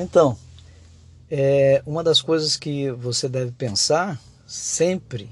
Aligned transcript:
Então, 0.00 0.34
é, 1.30 1.82
uma 1.84 2.02
das 2.02 2.22
coisas 2.22 2.56
que 2.56 2.90
você 2.92 3.28
deve 3.28 3.52
pensar 3.52 4.18
sempre 4.46 5.28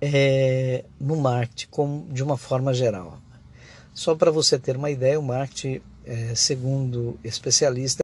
é 0.00 0.84
no 0.98 1.14
marketing 1.14 1.68
como, 1.70 2.12
de 2.12 2.20
uma 2.20 2.36
forma 2.36 2.74
geral. 2.74 3.16
Só 3.94 4.16
para 4.16 4.32
você 4.32 4.58
ter 4.58 4.76
uma 4.76 4.90
ideia, 4.90 5.20
o 5.20 5.22
marketing, 5.22 5.80
é, 6.04 6.34
segundo 6.34 7.16
especialista, 7.22 8.00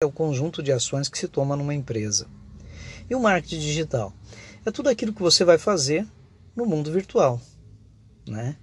é 0.00 0.06
o 0.06 0.12
conjunto 0.12 0.62
de 0.62 0.70
ações 0.70 1.08
que 1.08 1.18
se 1.18 1.26
toma 1.26 1.56
numa 1.56 1.74
empresa. 1.74 2.28
E 3.10 3.16
o 3.16 3.20
marketing 3.20 3.58
digital 3.58 4.12
é 4.64 4.70
tudo 4.70 4.90
aquilo 4.90 5.12
que 5.12 5.22
você 5.22 5.44
vai 5.44 5.58
fazer 5.58 6.06
no 6.54 6.64
mundo 6.66 6.92
virtual, 6.92 7.40
né? 8.28 8.54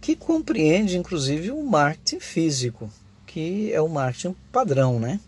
Que 0.00 0.14
compreende 0.14 0.96
inclusive 0.96 1.50
o 1.50 1.60
marketing 1.64 2.20
físico, 2.20 2.88
que 3.36 3.70
é 3.70 3.82
o 3.82 3.86
marketing 3.86 4.34
padrão, 4.50 4.98
né? 4.98 5.20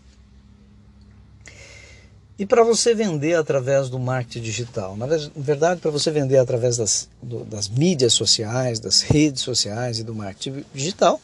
E 2.39 2.43
para 2.43 2.63
você 2.63 2.95
vender 2.95 3.35
através 3.35 3.87
do 3.87 3.99
marketing 3.99 4.41
digital? 4.41 4.97
Na 4.97 5.05
verdade, 5.35 5.79
para 5.79 5.91
você 5.91 6.09
vender 6.09 6.39
através 6.39 6.75
das, 6.75 7.07
do, 7.21 7.45
das 7.45 7.69
mídias 7.69 8.13
sociais, 8.13 8.79
das 8.79 9.03
redes 9.03 9.43
sociais 9.43 9.99
e 9.99 10.03
do 10.03 10.15
marketing 10.15 10.65
digital, 10.73 11.21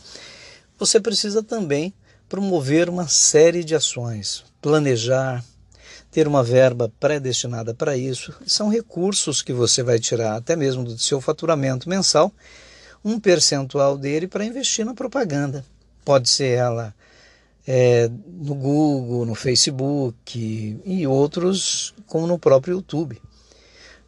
você 0.77 0.99
precisa 0.99 1.41
também 1.41 1.91
promover 2.29 2.87
uma 2.87 3.07
série 3.07 3.63
de 3.63 3.73
ações, 3.73 4.43
planejar, 4.61 5.43
ter 6.11 6.27
uma 6.27 6.43
verba 6.43 6.93
predestinada 6.99 7.73
para 7.73 7.97
isso. 7.97 8.31
São 8.45 8.69
recursos 8.69 9.41
que 9.41 9.51
você 9.51 9.81
vai 9.81 9.97
tirar 9.97 10.35
até 10.35 10.55
mesmo 10.55 10.83
do 10.83 10.99
seu 10.99 11.19
faturamento 11.19 11.89
mensal, 11.89 12.31
um 13.03 13.19
percentual 13.19 13.97
dele 13.97 14.27
para 14.27 14.45
investir 14.45 14.85
na 14.85 14.93
propaganda. 14.93 15.65
Pode 16.05 16.29
ser 16.29 16.57
ela 16.57 16.93
é, 17.67 18.07
no 18.27 18.53
Google, 18.53 19.25
no 19.25 19.35
Facebook 19.35 20.79
e 20.85 21.07
outros, 21.07 21.93
como 22.07 22.27
no 22.27 22.37
próprio 22.37 22.75
YouTube. 22.75 23.19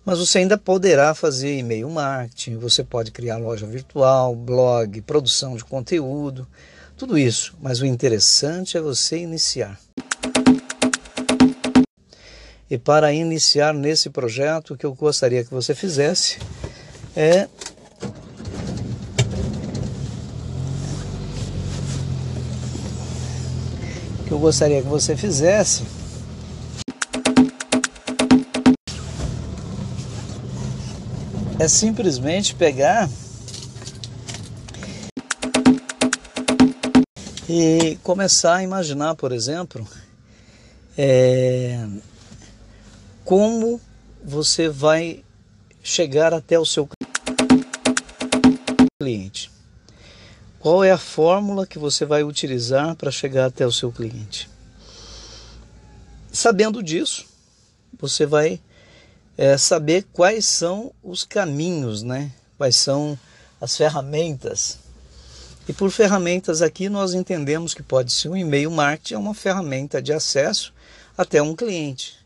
Mas 0.05 0.19
você 0.19 0.37
ainda 0.37 0.57
poderá 0.57 1.13
fazer 1.13 1.57
e-mail 1.57 1.89
marketing, 1.89 2.57
você 2.57 2.81
pode 2.83 3.11
criar 3.11 3.37
loja 3.37 3.65
virtual, 3.65 4.33
blog, 4.35 5.01
produção 5.01 5.57
de 5.57 5.65
conteúdo, 5.65 6.47
tudo 6.95 7.17
isso. 7.17 7.55
Mas 7.59 7.81
o 7.81 7.85
interessante 7.85 8.77
é 8.77 8.81
você 8.81 9.17
iniciar. 9.17 9.77
E 12.69 12.77
para 12.77 13.11
iniciar 13.11 13.73
nesse 13.73 14.09
projeto, 14.09 14.73
o 14.73 14.77
que 14.77 14.85
eu 14.85 14.93
gostaria 14.93 15.43
que 15.43 15.51
você 15.51 15.73
fizesse 15.73 16.37
é 17.15 17.47
que 24.27 24.33
eu 24.33 24.39
gostaria 24.39 24.81
que 24.81 24.87
você 24.89 25.15
fizesse 25.15 25.85
é 31.57 31.67
simplesmente 31.69 32.53
pegar 32.53 33.09
e 37.47 37.97
começar 38.03 38.57
a 38.57 38.63
imaginar, 38.63 39.15
por 39.15 39.31
exemplo, 39.31 39.87
é, 40.97 41.87
como 43.23 43.79
você 44.21 44.67
vai 44.67 45.23
chegar 45.81 46.33
até 46.33 46.59
o 46.59 46.65
seu 46.65 46.89
cliente. 49.01 49.56
Qual 50.69 50.83
é 50.83 50.91
a 50.91 50.97
fórmula 50.97 51.65
que 51.65 51.79
você 51.79 52.03
vai 52.03 52.25
utilizar 52.25 52.93
para 52.97 53.09
chegar 53.09 53.45
até 53.45 53.65
o 53.65 53.71
seu 53.71 53.89
cliente? 53.89 54.49
Sabendo 56.29 56.83
disso, 56.83 57.25
você 57.97 58.25
vai 58.25 58.59
é, 59.37 59.57
saber 59.57 60.05
quais 60.11 60.45
são 60.45 60.91
os 61.01 61.23
caminhos, 61.23 62.03
né? 62.03 62.33
quais 62.57 62.75
são 62.75 63.17
as 63.61 63.77
ferramentas. 63.77 64.77
E 65.69 65.71
por 65.71 65.89
ferramentas 65.89 66.61
aqui 66.61 66.89
nós 66.89 67.13
entendemos 67.13 67.73
que 67.73 67.81
pode 67.81 68.11
ser 68.11 68.27
um 68.27 68.35
e-mail 68.35 68.69
marketing, 68.69 69.13
é 69.13 69.17
uma 69.17 69.33
ferramenta 69.33 70.01
de 70.01 70.11
acesso 70.11 70.73
até 71.17 71.41
um 71.41 71.55
cliente. 71.55 72.17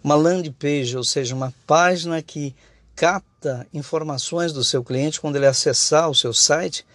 Uma 0.00 0.14
landing 0.14 0.52
page, 0.52 0.96
ou 0.96 1.02
seja, 1.02 1.34
uma 1.34 1.52
página 1.66 2.22
que 2.22 2.54
capta 2.94 3.66
informações 3.74 4.52
do 4.52 4.62
seu 4.62 4.84
cliente 4.84 5.20
quando 5.20 5.34
ele 5.34 5.46
acessar 5.46 6.08
o 6.08 6.14
seu 6.14 6.32
site, 6.32 6.86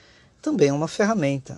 também 0.43 0.67
é 0.67 0.73
uma 0.73 0.89
ferramenta. 0.89 1.57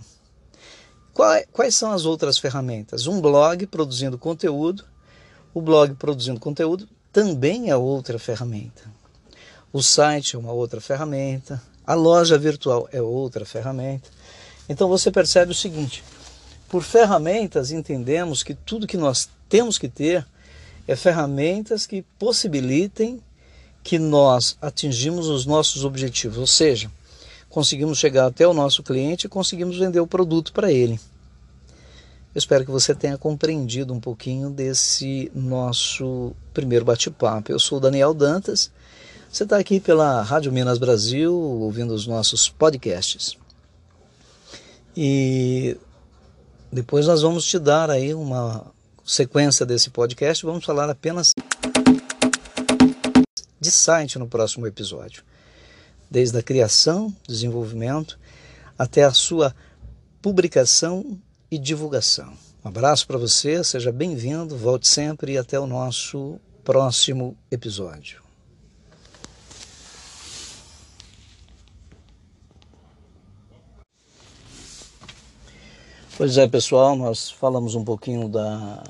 Quais 1.51 1.73
são 1.73 1.91
as 1.91 2.05
outras 2.05 2.37
ferramentas? 2.37 3.07
Um 3.07 3.19
blog 3.19 3.65
produzindo 3.65 4.15
conteúdo. 4.15 4.85
O 5.55 5.59
blog 5.59 5.95
produzindo 5.95 6.39
conteúdo 6.39 6.87
também 7.11 7.71
é 7.71 7.75
outra 7.75 8.19
ferramenta. 8.19 8.83
O 9.73 9.81
site 9.81 10.35
é 10.35 10.39
uma 10.39 10.51
outra 10.51 10.79
ferramenta. 10.79 11.59
A 11.85 11.95
loja 11.95 12.37
virtual 12.37 12.87
é 12.91 13.01
outra 13.01 13.43
ferramenta. 13.43 14.07
Então 14.69 14.87
você 14.87 15.09
percebe 15.09 15.51
o 15.51 15.55
seguinte: 15.55 16.03
por 16.69 16.83
ferramentas 16.83 17.71
entendemos 17.71 18.43
que 18.43 18.53
tudo 18.53 18.85
que 18.85 18.97
nós 18.97 19.27
temos 19.49 19.79
que 19.79 19.89
ter 19.89 20.25
é 20.87 20.95
ferramentas 20.95 21.87
que 21.87 22.03
possibilitem 22.19 23.19
que 23.83 23.97
nós 23.97 24.57
atingimos 24.61 25.27
os 25.27 25.45
nossos 25.45 25.83
objetivos, 25.83 26.37
ou 26.37 26.47
seja, 26.47 26.91
conseguimos 27.49 27.97
chegar 27.97 28.25
até 28.25 28.47
o 28.47 28.53
nosso 28.53 28.83
cliente 28.83 29.25
e 29.25 29.29
conseguimos 29.29 29.77
vender 29.77 29.99
o 29.99 30.07
produto 30.07 30.51
para 30.51 30.71
ele. 30.71 30.99
Eu 32.33 32.39
espero 32.39 32.65
que 32.65 32.71
você 32.71 32.93
tenha 32.93 33.17
compreendido 33.17 33.93
um 33.93 33.99
pouquinho 33.99 34.49
desse 34.49 35.31
nosso 35.33 36.33
primeiro 36.53 36.83
bate-papo. 36.83 37.49
Eu 37.49 37.59
sou 37.59 37.79
Daniel 37.79 38.13
Dantas. 38.13 38.69
Você 39.31 39.43
está 39.43 39.57
aqui 39.57 39.79
pela 39.79 40.21
Rádio 40.21 40.51
Minas 40.51 40.77
Brasil, 40.77 41.33
ouvindo 41.33 41.93
os 41.93 42.05
nossos 42.05 42.49
podcasts. 42.49 43.37
E 44.97 45.77
depois 46.69 47.07
nós 47.07 47.21
vamos 47.21 47.45
te 47.45 47.57
dar 47.57 47.89
aí 47.89 48.13
uma 48.13 48.65
sequência 49.05 49.65
desse 49.65 49.89
podcast. 49.89 50.45
Vamos 50.45 50.65
falar 50.65 50.89
apenas 50.89 51.31
de 53.61 53.71
site 53.71 54.19
no 54.19 54.27
próximo 54.27 54.67
episódio 54.67 55.23
desde 56.15 56.37
a 56.37 56.41
criação, 56.41 57.13
desenvolvimento, 57.27 58.17
até 58.79 59.03
a 59.03 59.11
sua 59.11 59.53
publicação 60.21 61.19
e 61.51 61.57
divulgação. 61.57 62.31
Um 62.63 62.69
abraço 62.69 63.05
para 63.05 63.17
você, 63.17 63.61
seja 63.65 63.91
bem-vindo, 63.91 64.55
volte 64.55 64.87
sempre 64.87 65.33
e 65.33 65.37
até 65.37 65.59
o 65.59 65.67
nosso 65.67 66.39
próximo 66.63 67.35
episódio. 67.51 68.21
Pois 76.17 76.37
é, 76.37 76.47
pessoal, 76.47 76.95
nós 76.95 77.29
falamos 77.29 77.75
um 77.75 77.83
pouquinho 77.83 78.29
da 78.29 78.81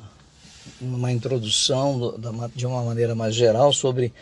uma 0.79 1.11
introdução 1.11 2.19
de 2.53 2.67
uma 2.67 2.83
maneira 2.83 3.15
mais 3.15 3.33
geral 3.33 3.73
sobre 3.73 4.13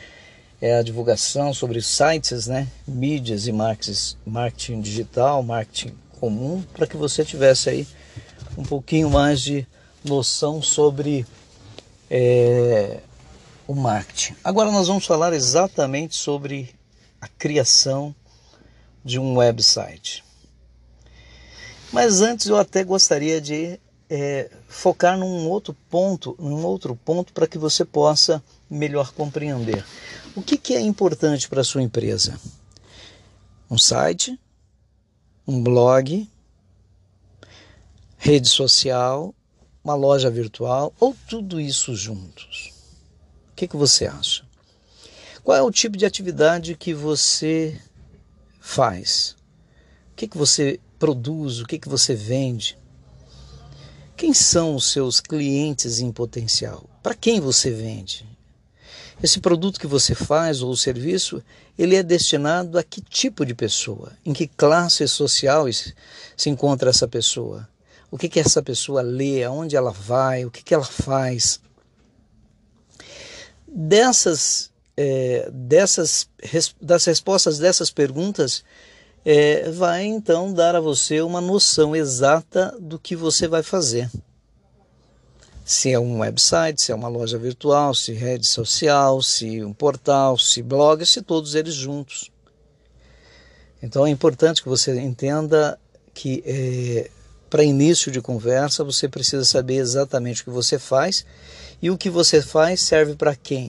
é 0.64 0.76
a 0.76 0.82
divulgação 0.82 1.54
sobre 1.54 1.82
sites, 1.82 2.48
né, 2.48 2.70
mídias 2.88 3.48
e 3.48 3.52
marketing, 3.52 4.80
digital, 4.80 5.44
marketing 5.44 5.94
comum, 6.22 6.64
para 6.74 6.88
que 6.88 6.96
você 6.96 7.26
tivesse 7.26 7.70
aí 7.70 7.88
um 8.58 8.64
pouquinho 8.64 9.10
mais 9.10 9.42
de 9.42 9.68
noção 10.06 10.62
sobre 10.62 11.26
é, 12.10 13.02
o 13.68 13.76
marketing. 13.76 14.38
Agora 14.42 14.72
nós 14.72 14.88
vamos 14.88 15.06
falar 15.06 15.34
exatamente 15.34 16.16
sobre 16.16 16.74
a 17.20 17.28
criação 17.28 18.16
de 19.04 19.20
um 19.20 19.36
website. 19.36 20.24
Mas 21.92 22.22
antes 22.22 22.46
eu 22.46 22.56
até 22.56 22.86
gostaria 22.86 23.42
de 23.42 23.78
é, 24.10 24.50
focar 24.70 25.18
num 25.18 25.50
outro 25.50 25.76
ponto, 25.90 26.38
num 26.40 26.64
outro 26.66 26.96
ponto 26.96 27.34
para 27.34 27.48
que 27.48 27.58
você 27.58 27.84
possa 27.84 28.42
melhor 28.74 29.14
compreender. 29.14 29.86
O 30.36 30.42
que, 30.42 30.58
que 30.58 30.74
é 30.74 30.82
importante 30.82 31.48
para 31.48 31.62
a 31.62 31.64
sua 31.64 31.82
empresa? 31.82 32.40
Um 33.70 33.78
site, 33.78 34.40
um 35.48 35.62
blog, 35.62 36.28
rede 38.18 38.48
social, 38.48 39.34
uma 39.84 39.96
loja 39.96 40.30
virtual 40.30 40.94
ou 41.00 41.16
tudo 41.28 41.60
isso 41.60 41.96
juntos? 41.96 42.74
O 43.52 43.56
que, 43.56 43.68
que 43.68 43.78
você 43.78 44.08
acha? 44.08 44.46
Qual 45.44 45.58
é 45.58 45.62
o 45.62 45.72
tipo 45.72 45.98
de 45.98 46.06
atividade 46.06 46.76
que 46.76 46.94
você 46.94 47.80
faz? 48.60 49.36
O 50.12 50.16
que, 50.16 50.28
que 50.28 50.38
você 50.38 50.80
produz? 50.98 51.60
O 51.60 51.66
que, 51.66 51.78
que 51.78 51.90
você 51.90 52.16
vende? 52.16 52.78
Quem 54.16 54.34
são 54.34 54.76
os 54.76 54.92
seus 54.92 55.20
clientes 55.20 56.00
em 56.00 56.12
potencial? 56.12 56.90
Para 57.02 57.14
quem 57.14 57.42
você 57.42 57.70
vende? 57.72 58.26
Esse 59.22 59.40
produto 59.40 59.80
que 59.80 59.88
você 59.88 60.16
faz 60.16 60.62
ou 60.62 60.72
o 60.72 60.78
serviço, 60.78 61.44
ele 61.78 61.96
é 61.96 62.04
destinado 62.04 62.78
a 62.78 62.84
que 62.84 63.02
tipo 63.02 63.46
de 63.46 63.54
pessoa? 63.54 64.12
Em 64.26 64.34
que 64.34 64.48
classe 64.48 65.08
social 65.08 65.66
se 66.36 66.50
encontra 66.50 66.90
essa 66.90 67.08
pessoa? 67.08 67.68
o 68.14 68.18
que, 68.18 68.30
que 68.30 68.40
essa 68.40 68.62
pessoa 68.62 69.02
lê, 69.02 69.44
aonde 69.44 69.76
ela 69.76 69.90
vai, 69.90 70.46
o 70.46 70.52
que, 70.52 70.64
que 70.64 70.72
ela 70.72 70.86
faz. 70.86 71.60
Dessas, 73.68 74.70
é, 74.96 75.50
dessas 75.52 76.30
das 76.80 77.06
respostas 77.06 77.58
dessas 77.58 77.90
perguntas, 77.90 78.64
é, 79.26 79.68
vai 79.72 80.04
então 80.04 80.54
dar 80.54 80.76
a 80.76 80.80
você 80.80 81.22
uma 81.22 81.42
noção 81.42 81.96
exata 81.96 82.78
do 82.80 83.00
que 83.00 83.16
você 83.16 83.48
vai 83.48 83.64
fazer. 83.64 84.08
Se 85.66 85.92
é 85.92 86.00
um 86.00 86.20
website, 86.20 86.82
se 86.82 86.92
é 86.92 86.96
uma 86.96 87.08
loja 87.08 87.38
virtual, 87.38 87.94
se 87.94 88.12
rede 88.12 88.46
social, 88.46 89.22
se 89.22 89.64
um 89.64 89.74
portal, 89.74 90.38
se 90.38 90.62
blog, 90.62 91.06
se 91.06 91.22
todos 91.22 91.56
eles 91.56 91.74
juntos. 91.74 92.30
Então 93.82 94.06
é 94.06 94.10
importante 94.10 94.62
que 94.62 94.70
você 94.70 94.98
entenda 95.00 95.80
que 96.14 96.44
é, 96.46 97.10
para 97.50 97.64
início 97.64 98.12
de 98.12 98.22
conversa 98.22 98.84
você 98.84 99.08
precisa 99.08 99.46
saber 99.46 99.76
exatamente 99.76 100.42
o 100.42 100.46
que 100.46 100.50
você 100.50 100.80
faz 100.80 101.26
e 101.82 101.92
o 101.92 101.98
que 101.98 102.10
você 102.10 102.42
faz 102.42 102.82
serve 102.82 103.16
para 103.16 103.36
quem. 103.36 103.68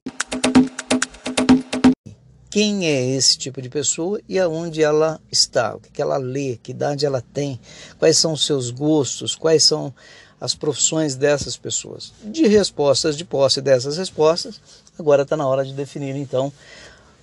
Quem 2.49 2.87
é 2.87 3.09
esse 3.09 3.37
tipo 3.37 3.61
de 3.61 3.67
pessoa 3.67 4.21
e 4.29 4.39
aonde 4.39 4.81
ela 4.81 5.19
está, 5.29 5.75
o 5.75 5.79
que 5.81 6.01
ela 6.01 6.15
lê, 6.15 6.57
que 6.63 6.71
idade 6.71 7.05
ela 7.05 7.21
tem, 7.21 7.59
quais 7.99 8.17
são 8.17 8.31
os 8.31 8.45
seus 8.45 8.71
gostos, 8.71 9.35
quais 9.35 9.63
são 9.65 9.93
as 10.39 10.53
profissões 10.53 11.15
dessas 11.15 11.57
pessoas. 11.57 12.13
De 12.23 12.47
respostas, 12.47 13.15
de 13.15 13.23
posse 13.23 13.61
dessas 13.61 13.97
respostas, 13.97 14.59
agora 14.97 15.23
está 15.23 15.35
na 15.37 15.47
hora 15.47 15.65
de 15.65 15.73
definir 15.73 16.15
então 16.15 16.51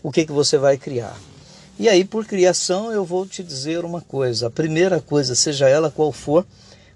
o 0.02 0.10
que, 0.10 0.26
que 0.26 0.32
você 0.32 0.58
vai 0.58 0.76
criar. 0.76 1.16
E 1.78 1.88
aí, 1.88 2.04
por 2.04 2.26
criação, 2.26 2.92
eu 2.92 3.04
vou 3.04 3.26
te 3.26 3.42
dizer 3.42 3.84
uma 3.84 4.00
coisa: 4.00 4.46
a 4.46 4.50
primeira 4.50 5.00
coisa, 5.00 5.34
seja 5.34 5.68
ela 5.68 5.90
qual 5.90 6.12
for, 6.12 6.46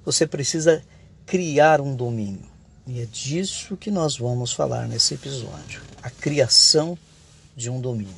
você 0.04 0.26
precisa 0.26 0.82
criar 1.24 1.80
um 1.80 1.94
domínio. 1.94 2.46
E 2.86 3.00
é 3.00 3.04
disso 3.06 3.76
que 3.76 3.90
nós 3.90 4.16
vamos 4.16 4.52
falar 4.52 4.86
nesse 4.86 5.14
episódio: 5.14 5.82
a 6.02 6.10
criação 6.10 6.96
de 7.56 7.70
um 7.70 7.80
domínio. 7.80 8.14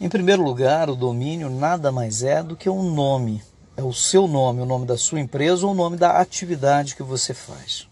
Em 0.00 0.08
primeiro 0.08 0.44
lugar, 0.44 0.88
o 0.88 0.94
domínio 0.94 1.50
nada 1.50 1.90
mais 1.90 2.22
é 2.22 2.40
do 2.40 2.56
que 2.56 2.70
um 2.70 2.94
nome. 2.94 3.42
É 3.78 3.82
o 3.84 3.92
seu 3.92 4.26
nome, 4.26 4.60
o 4.60 4.66
nome 4.66 4.84
da 4.84 4.96
sua 4.96 5.20
empresa 5.20 5.64
ou 5.64 5.70
o 5.70 5.74
nome 5.74 5.96
da 5.96 6.18
atividade 6.18 6.96
que 6.96 7.02
você 7.04 7.32
faz. 7.32 7.86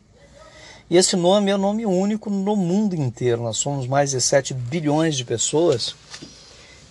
E 0.90 0.96
esse 0.96 1.14
nome 1.14 1.52
é 1.52 1.54
um 1.54 1.60
nome 1.60 1.86
único 1.86 2.28
no 2.28 2.56
mundo 2.56 2.96
inteiro. 2.96 3.44
Nós 3.44 3.58
somos 3.58 3.86
mais 3.86 4.10
de 4.10 4.20
7 4.20 4.52
bilhões 4.52 5.16
de 5.16 5.24
pessoas 5.24 5.94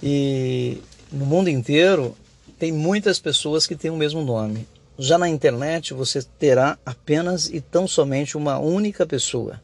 e 0.02 0.82
no 1.12 1.26
mundo 1.26 1.50
inteiro 1.50 2.16
tem 2.58 2.72
muitas 2.72 3.20
pessoas 3.20 3.68
que 3.68 3.76
têm 3.76 3.92
o 3.92 3.98
mesmo 3.98 4.24
nome. 4.24 4.66
Já 4.98 5.18
na 5.18 5.28
internet 5.28 5.94
você 5.94 6.24
terá 6.40 6.78
apenas 6.86 7.50
e 7.50 7.60
tão 7.60 7.90
somente 7.90 8.38
uma 8.38 8.60
única 8.60 9.06
pessoa. 9.06 9.62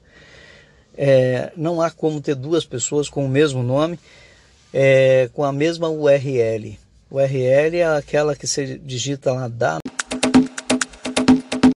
É, 0.97 1.53
não 1.55 1.81
há 1.81 1.89
como 1.89 2.19
ter 2.19 2.35
duas 2.35 2.65
pessoas 2.65 3.07
com 3.07 3.23
o 3.23 3.29
mesmo 3.29 3.63
nome 3.63 3.97
é, 4.73 5.29
com 5.33 5.45
a 5.45 5.53
mesma 5.53 5.87
URL. 5.87 6.77
URL 7.11 7.77
é 7.77 7.97
aquela 7.97 8.35
que 8.35 8.47
você 8.47 8.77
digita 8.77 9.33
lá 9.33 9.51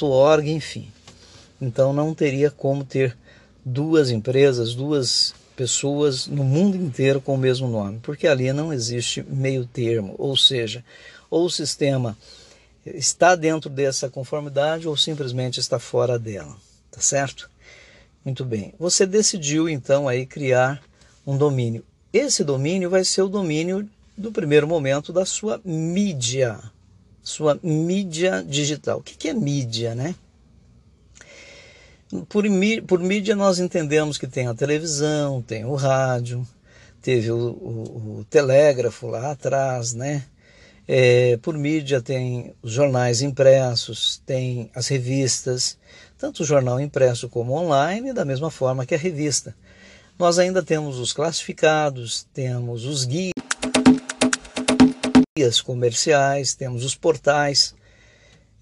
.org, 0.02 0.50
enfim. 0.50 0.93
Então 1.58 1.94
não 1.94 2.14
teria 2.14 2.50
como 2.50 2.85
ter 2.85 3.17
duas 3.64 4.11
empresas, 4.11 4.75
duas 4.75 5.35
pessoas 5.56 6.26
no 6.26 6.44
mundo 6.44 6.76
inteiro 6.76 7.23
com 7.23 7.35
o 7.35 7.38
mesmo 7.38 7.69
nome, 7.69 8.00
porque 8.02 8.26
ali 8.26 8.52
não 8.52 8.73
existe 8.73 9.23
meio 9.29 9.67
termo, 9.67 10.14
ou 10.19 10.37
seja, 10.37 10.85
ou 11.31 11.47
o 11.47 11.50
sistema 11.50 12.17
está 12.85 13.35
dentro 13.35 13.69
dessa 13.69 14.08
conformidade 14.08 14.88
ou 14.88 14.97
simplesmente 14.97 15.61
está 15.61 15.79
fora 15.79 16.19
dela, 16.19 16.56
tá 16.91 17.00
certo? 17.00 17.50
Muito 18.25 18.44
bem. 18.44 18.75
Você 18.78 19.06
decidiu 19.06 19.69
então 19.69 20.08
aí 20.08 20.26
criar 20.26 20.82
um 21.26 21.37
domínio. 21.37 21.84
Esse 22.12 22.44
domínio 22.44 22.90
vai 22.90 23.05
ser 23.05 23.22
o 23.22 23.28
domínio 23.28 23.88
do 24.17 24.31
primeiro 24.31 24.67
momento 24.67 25.12
da 25.12 25.25
sua 25.25 25.61
mídia, 25.64 26.61
sua 27.22 27.58
mídia 27.62 28.44
digital. 28.46 28.99
O 28.99 29.02
que 29.02 29.28
é 29.28 29.32
mídia, 29.32 29.94
né? 29.94 30.14
Por, 32.28 32.44
por 32.87 32.99
mídia 32.99 33.37
nós 33.37 33.58
entendemos 33.58 34.19
que 34.19 34.26
tem 34.26 34.49
a 34.49 34.55
televisão, 34.55 35.40
tem 35.40 35.64
o 35.64 35.76
rádio, 35.76 36.46
teve 37.00 37.31
o, 37.31 37.37
o, 37.37 38.19
o 38.19 38.26
telégrafo 38.28 39.06
lá 39.06 39.31
atrás, 39.31 39.94
né? 39.94 40.25
É, 40.87 41.37
por 41.38 41.56
mídia 41.56 42.00
tem 42.00 42.55
os 42.62 42.73
jornais 42.73 43.23
impressos, 43.23 44.21
tem 44.27 44.71
as 44.75 44.88
revistas, 44.88 45.79
tanto 46.19 46.43
o 46.43 46.47
jornal 46.47 46.81
impresso 46.81 47.29
como 47.29 47.55
online, 47.55 48.12
da 48.12 48.25
mesma 48.25 48.50
forma 48.50 48.85
que 48.85 48.94
a 48.94 48.99
revista. 48.99 49.55
Nós 50.19 50.38
ainda 50.38 50.62
temos 50.62 50.99
os 50.99 51.12
classificados, 51.12 52.27
temos 52.35 52.85
os 52.85 53.05
guias 53.05 53.32
comerciais, 55.62 56.55
temos 56.55 56.85
os 56.85 56.94
portais, 56.94 57.75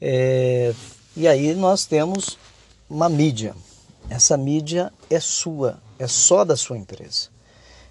é, 0.01 0.73
e 1.17 1.27
aí 1.27 1.55
nós 1.55 1.85
temos 1.85 2.39
uma 2.89 3.09
mídia. 3.09 3.55
Essa 4.09 4.37
mídia 4.37 4.93
é 5.11 5.19
sua, 5.19 5.83
é 5.99 6.07
só 6.07 6.45
da 6.45 6.57
sua 6.57 6.79
empresa. 6.79 7.29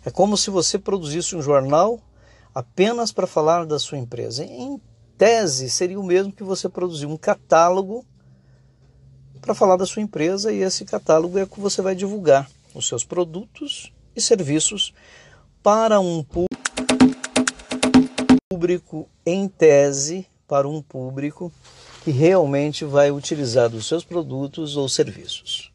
É 0.06 0.09
como 0.09 0.38
se 0.38 0.50
você 0.50 0.80
produzisse 0.80 1.35
um 1.35 1.41
jornal 1.41 2.00
apenas 2.57 3.12
para 3.12 3.27
falar 3.27 3.68
da 3.68 3.77
sua 3.77 4.00
empresa. 4.00 4.44
Em 4.44 4.81
tese, 5.15 5.69
seria 5.69 6.00
o 6.00 6.04
mesmo 6.04 6.31
que 6.31 6.42
você 6.42 6.68
produzir 6.68 7.06
um 7.06 7.15
catálogo 7.15 8.04
para 9.39 9.54
falar 9.54 9.77
da 9.77 9.86
sua 9.86 10.01
empresa 10.01 10.51
e 10.51 10.63
esse 10.63 10.83
catálogo 10.83 11.38
é 11.38 11.45
que 11.45 11.59
você 11.59 11.83
vai 11.83 11.94
divulgar 11.94 12.50
os 12.74 12.88
seus 12.88 13.04
produtos 13.04 13.94
e 14.15 14.21
serviços 14.21 14.92
para 15.62 16.00
um 16.00 16.25
público 18.50 19.07
em 19.24 19.48
tese, 19.48 20.25
para 20.48 20.68
um 20.68 20.81
público 20.81 21.54
que 22.04 22.09
realmente 22.09 22.83
vai 22.83 23.12
utilizar 23.12 23.71
os 23.75 23.88
seus 23.88 24.04
produtos 24.04 24.75
ou 24.75 24.89
serviços. 24.89 25.71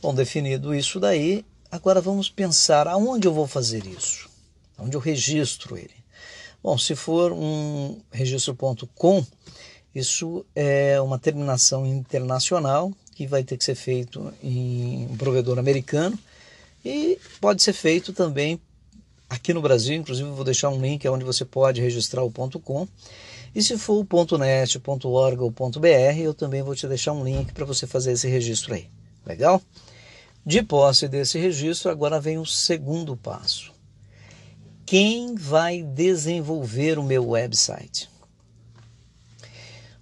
Bom, 0.00 0.14
definido 0.14 0.74
isso 0.74 0.98
daí, 0.98 1.44
agora 1.70 2.00
vamos 2.00 2.30
pensar 2.30 2.88
aonde 2.88 3.28
eu 3.28 3.34
vou 3.34 3.46
fazer 3.46 3.84
isso 3.84 4.29
onde 4.80 4.96
eu 4.96 5.00
registro 5.00 5.76
ele. 5.76 6.00
Bom, 6.62 6.76
se 6.76 6.94
for 6.94 7.32
um 7.32 7.98
registro.com, 8.10 9.24
isso 9.94 10.44
é 10.54 11.00
uma 11.00 11.18
terminação 11.18 11.86
internacional 11.86 12.92
que 13.14 13.26
vai 13.26 13.42
ter 13.42 13.56
que 13.56 13.64
ser 13.64 13.74
feito 13.74 14.32
em 14.42 15.06
um 15.10 15.16
provedor 15.16 15.58
americano 15.58 16.18
e 16.84 17.18
pode 17.40 17.62
ser 17.62 17.72
feito 17.72 18.12
também 18.12 18.60
aqui 19.28 19.54
no 19.54 19.62
Brasil, 19.62 19.94
inclusive 19.96 20.28
vou 20.30 20.44
deixar 20.44 20.68
um 20.68 20.80
link 20.80 21.08
onde 21.08 21.24
você 21.24 21.44
pode 21.44 21.80
registrar 21.80 22.22
o 22.22 22.30
.com. 22.30 22.86
E 23.54 23.62
se 23.62 23.76
for 23.78 24.06
o 24.08 24.38
.net, 24.38 24.80
.org 25.04 25.40
ou 25.42 25.50
.br, 25.50 26.18
eu 26.18 26.34
também 26.34 26.62
vou 26.62 26.74
te 26.74 26.86
deixar 26.86 27.12
um 27.12 27.24
link 27.24 27.52
para 27.52 27.64
você 27.64 27.86
fazer 27.86 28.12
esse 28.12 28.28
registro 28.28 28.74
aí. 28.74 28.86
Legal? 29.26 29.60
De 30.44 30.62
posse 30.62 31.08
desse 31.08 31.38
registro, 31.38 31.90
agora 31.90 32.20
vem 32.20 32.38
o 32.38 32.46
segundo 32.46 33.16
passo 33.16 33.79
quem 34.90 35.36
vai 35.36 35.84
desenvolver 35.84 36.98
o 36.98 37.04
meu 37.04 37.28
website? 37.28 38.10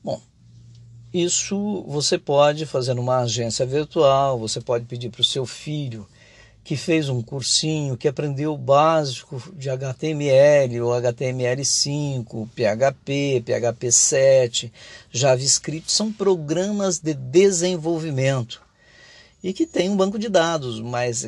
Bom, 0.03 0.19
isso 1.13 1.85
você 1.87 2.17
pode 2.17 2.65
fazer 2.65 2.95
numa 2.95 3.19
agência 3.19 3.67
virtual, 3.67 4.39
você 4.39 4.63
pode 4.63 4.87
pedir 4.87 5.11
para 5.11 5.21
o 5.21 5.25
seu 5.25 5.45
filho 5.45 6.09
que 6.65 6.75
fez 6.75 7.11
um 7.11 7.21
cursinho, 7.21 7.99
que 7.99 8.09
aprendeu 8.09 8.55
o 8.55 8.57
básico 8.57 9.53
de 9.55 9.69
HTML 9.69 10.81
ou 10.81 10.93
HTML5, 10.93 12.49
PHP, 12.55 13.45
PHP7, 13.45 14.73
JavaScript, 15.13 15.93
são 15.93 16.11
programas 16.11 16.99
de 16.99 17.13
desenvolvimento 17.13 18.63
e 19.45 19.53
que 19.53 19.67
tem 19.67 19.91
um 19.91 19.97
banco 19.99 20.19
de 20.19 20.31
dados, 20.31 20.81
mas 20.81 21.27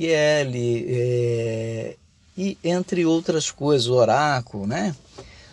SQL 0.00 0.86
é, 0.88 1.96
e 2.36 2.56
entre 2.64 3.04
outras 3.04 3.50
coisas, 3.50 3.88
Oracle, 3.88 4.66
né? 4.66 4.96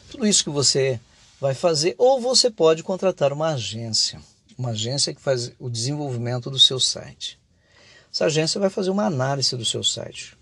Tudo 0.10 0.26
isso 0.26 0.44
que 0.44 0.50
você 0.50 1.00
vai 1.40 1.54
fazer, 1.54 1.94
ou 1.98 2.22
você 2.22 2.50
pode 2.50 2.82
contratar 2.82 3.34
uma 3.34 3.50
agência, 3.50 4.20
uma 4.58 4.70
agência 4.70 5.14
que 5.14 5.22
faz 5.22 5.52
o 5.60 5.70
desenvolvimento 5.70 6.50
do 6.50 6.58
seu 6.58 6.80
site. 6.80 7.38
Essa 8.12 8.26
agência 8.26 8.60
vai 8.60 8.70
fazer 8.70 8.90
uma 8.90 9.06
análise 9.06 9.56
do 9.56 9.66
seu 9.66 9.84
site, 9.84 10.36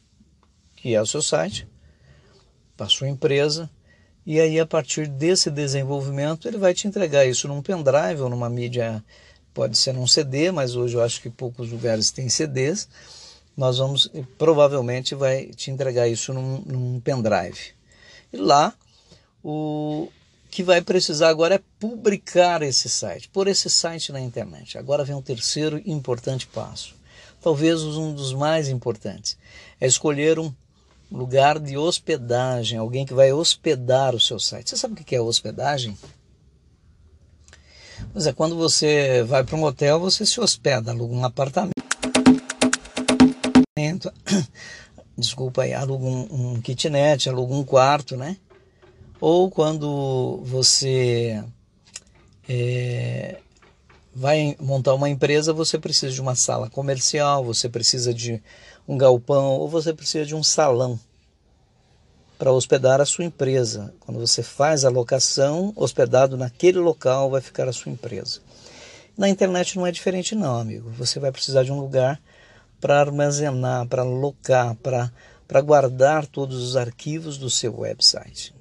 que 0.76 0.94
é 0.94 1.02
o 1.02 1.06
seu 1.06 1.22
site, 1.22 1.68
para 2.78 2.88
sua 2.88 3.10
empresa, 3.10 3.70
e 4.26 4.40
aí 4.40 4.60
a 4.60 4.66
partir 4.66 5.08
desse 5.08 5.50
desenvolvimento 5.50 6.48
ele 6.48 6.58
vai 6.58 6.74
te 6.74 6.88
entregar 6.88 7.26
isso 7.26 7.48
num 7.48 7.62
pendrive 7.62 8.22
ou 8.22 8.30
numa 8.30 8.50
mídia 8.50 9.04
pode 9.54 9.78
ser 9.78 9.94
num 9.94 10.06
CD, 10.06 10.52
mas 10.52 10.76
hoje 10.76 10.96
eu 10.96 11.02
acho 11.02 11.22
que 11.22 11.30
poucos 11.30 11.72
lugares 11.72 12.12
têm 12.12 12.28
CDs. 12.28 12.90
Nós 13.56 13.78
vamos, 13.78 14.12
provavelmente, 14.38 15.16
vai 15.16 15.48
te 15.48 15.72
entregar 15.72 16.08
isso 16.08 16.34
num, 16.34 16.62
num 16.66 17.00
pendrive. 17.00 17.74
E 18.34 18.38
lá, 18.38 18.74
o 19.44 20.10
que 20.52 20.64
vai 20.64 20.82
precisar 20.82 21.30
agora 21.30 21.56
é 21.56 21.62
publicar 21.80 22.62
esse 22.62 22.90
site, 22.90 23.30
pôr 23.30 23.48
esse 23.48 23.70
site 23.70 24.12
na 24.12 24.20
internet. 24.20 24.78
Agora 24.78 25.04
vem 25.04 25.16
um 25.16 25.22
terceiro 25.22 25.82
importante 25.86 26.48
passo, 26.48 26.96
talvez 27.42 27.82
um 27.84 28.14
dos 28.14 28.34
mais 28.34 28.70
importantes, 28.70 29.38
é 29.80 29.86
escolher 29.86 30.40
um 30.40 30.54
lugar 31.12 31.60
de 31.60 31.78
hospedagem, 31.78 32.78
alguém 32.78 33.06
que 33.06 33.14
vai 33.14 33.32
hospedar 33.32 34.16
o 34.16 34.20
seu 34.20 34.40
site. 34.40 34.70
Você 34.70 34.78
sabe 34.78 34.94
o 34.94 35.04
que 35.04 35.16
é 35.16 35.22
hospedagem? 35.22 35.98
Pois 38.12 38.26
é, 38.26 38.34
quando 38.34 38.56
você 38.56 39.24
vai 39.24 39.44
para 39.44 39.56
um 39.56 39.64
hotel, 39.64 40.00
você 40.00 40.26
se 40.26 40.40
hospeda, 40.40 40.92
aluga 40.92 41.14
um 41.14 41.26
apartamento, 41.26 41.75
desculpa 45.18 45.64
aí, 45.64 45.74
aluga 45.74 46.06
um, 46.06 46.54
um 46.54 46.62
kitnet, 46.62 47.30
aluga 47.30 47.54
um 47.54 47.64
quarto, 47.64 48.16
né? 48.18 48.38
Ou 49.20 49.50
quando 49.50 50.42
você 50.44 51.44
é, 52.48 53.40
vai 54.14 54.56
montar 54.60 54.94
uma 54.94 55.10
empresa, 55.10 55.54
você 55.54 55.78
precisa 55.78 56.14
de 56.14 56.22
uma 56.22 56.36
sala 56.36 56.70
comercial, 56.70 57.44
você 57.44 57.68
precisa 57.68 58.14
de 58.14 58.42
um 58.88 58.98
galpão 58.98 59.54
ou 59.54 59.68
você 59.68 59.94
precisa 59.94 60.26
de 60.26 60.36
um 60.36 60.44
salão 60.44 61.00
para 62.38 62.52
hospedar 62.52 63.02
a 63.02 63.06
sua 63.06 63.26
empresa. 63.26 63.94
Quando 64.00 64.20
você 64.20 64.44
faz 64.44 64.86
a 64.86 64.90
locação, 64.90 65.74
hospedado 65.76 66.38
naquele 66.38 66.80
local 66.80 67.30
vai 67.30 67.42
ficar 67.42 67.68
a 67.68 67.74
sua 67.74 67.92
empresa. 67.92 68.42
Na 69.18 69.30
internet 69.30 69.78
não 69.78 69.88
é 69.88 69.92
diferente 69.92 70.36
não, 70.36 70.60
amigo. 70.60 70.90
Você 70.92 71.20
vai 71.20 71.32
precisar 71.32 71.64
de 71.64 71.72
um 71.72 71.80
lugar 71.80 72.20
para 72.86 73.00
armazenar, 73.00 73.88
para 73.88 74.04
locar, 74.04 74.76
para 74.76 75.62
guardar 75.62 76.28
todos 76.28 76.62
os 76.62 76.78
arquivos 76.78 77.36
do 77.36 77.50
seu 77.50 77.80
website. 77.80 78.54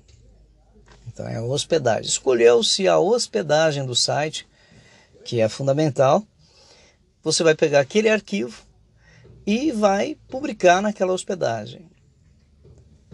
Então 1.07 1.29
é 1.29 1.37
a 1.37 1.43
hospedagem. 1.43 2.09
Escolheu-se 2.09 2.89
a 2.89 2.99
hospedagem 2.99 3.85
do 3.85 3.95
site, 3.95 4.49
que 5.27 5.43
é 5.43 5.49
fundamental. 5.51 6.25
Você 7.23 7.43
vai 7.43 7.55
pegar 7.55 7.81
aquele 7.81 8.09
arquivo 8.09 8.63
e 9.47 9.71
vai 9.71 10.17
publicar 10.27 10.81
naquela 10.81 11.13
hospedagem. 11.13 11.87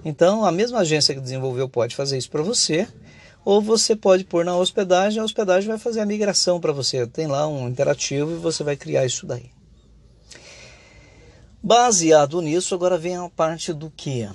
Então, 0.05 0.45
a 0.45 0.53
mesma 0.53 0.79
agência 0.79 1.13
que 1.13 1.21
desenvolveu 1.21 1.69
pode 1.69 1.97
fazer 1.97 2.19
isso 2.19 2.31
para 2.31 2.43
você, 2.43 2.87
ou 3.45 3.61
você 3.61 3.97
pode 3.97 4.23
pôr 4.23 4.45
na 4.45 4.57
hospedagem, 4.57 5.21
a 5.21 5.25
hospedagem 5.25 5.69
vai 5.69 5.79
fazer 5.79 5.99
a 5.99 6.07
migração 6.07 6.61
para 6.61 6.71
você. 6.71 7.05
Tem 7.05 7.27
lá 7.27 7.49
um 7.49 7.69
interativo 7.69 8.31
e 8.31 8.37
você 8.37 8.63
vai 8.63 8.77
criar 8.77 9.05
isso 9.05 9.27
daí. 9.27 9.51
Baseado 11.63 12.41
nisso, 12.41 12.75
agora 12.75 12.97
vem 12.97 13.17
a 13.17 13.29
parte 13.29 13.73
do 13.73 13.91
que? 13.91 14.29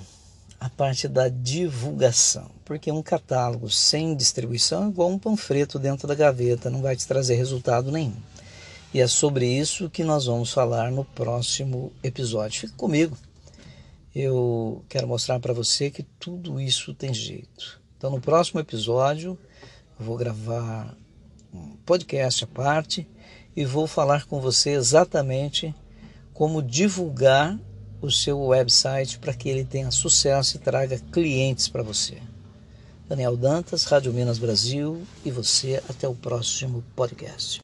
A 0.60 0.70
parte 0.70 1.08
da 1.08 1.28
divulgação. 1.28 2.50
Porque 2.64 2.90
um 2.90 3.02
catálogo 3.02 3.70
sem 3.70 4.14
distribuição 4.14 4.84
é 4.84 4.88
igual 4.88 5.10
um 5.10 5.18
panfleto 5.18 5.78
dentro 5.78 6.08
da 6.08 6.14
gaveta, 6.14 6.70
não 6.70 6.82
vai 6.82 6.96
te 6.96 7.06
trazer 7.06 7.34
resultado 7.34 7.92
nenhum. 7.92 8.16
E 8.94 9.00
é 9.00 9.06
sobre 9.06 9.46
isso 9.46 9.90
que 9.90 10.04
nós 10.04 10.26
vamos 10.26 10.52
falar 10.52 10.90
no 10.90 11.04
próximo 11.04 11.92
episódio. 12.02 12.60
Fica 12.60 12.74
comigo 12.76 13.16
eu 14.18 14.82
quero 14.88 15.06
mostrar 15.06 15.38
para 15.40 15.52
você 15.52 15.90
que 15.90 16.02
tudo 16.02 16.58
isso 16.58 16.94
tem 16.94 17.12
jeito. 17.12 17.78
Então, 17.98 18.10
no 18.10 18.18
próximo 18.18 18.58
episódio, 18.58 19.38
eu 20.00 20.06
vou 20.06 20.16
gravar 20.16 20.96
um 21.52 21.76
podcast 21.84 22.44
à 22.44 22.46
parte 22.46 23.06
e 23.54 23.62
vou 23.66 23.86
falar 23.86 24.24
com 24.24 24.40
você 24.40 24.70
exatamente 24.70 25.74
como 26.36 26.62
divulgar 26.62 27.58
o 28.00 28.10
seu 28.10 28.38
website 28.38 29.18
para 29.18 29.32
que 29.32 29.48
ele 29.48 29.64
tenha 29.64 29.90
sucesso 29.90 30.56
e 30.56 30.60
traga 30.60 31.00
clientes 31.10 31.66
para 31.66 31.82
você. 31.82 32.18
Daniel 33.08 33.36
Dantas, 33.38 33.84
Rádio 33.84 34.12
Minas 34.12 34.38
Brasil, 34.38 35.02
e 35.24 35.30
você 35.30 35.82
até 35.88 36.06
o 36.06 36.14
próximo 36.14 36.84
podcast. 36.94 37.60